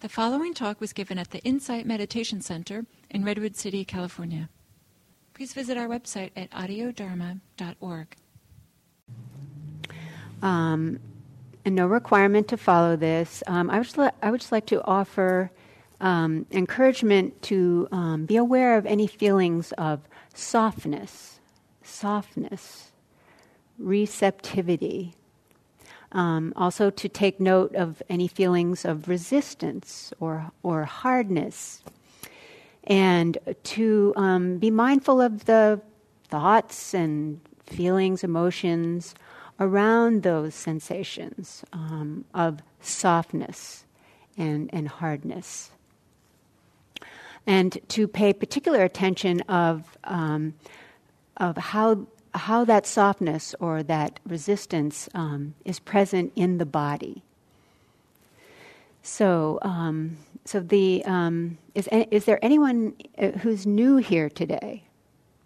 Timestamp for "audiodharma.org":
6.52-8.16